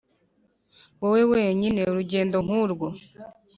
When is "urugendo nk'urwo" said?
1.89-2.87